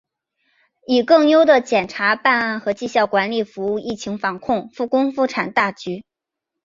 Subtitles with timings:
[0.87, 6.03] 以更优的检察办案和绩效管理服务疫情防控、复工复产大局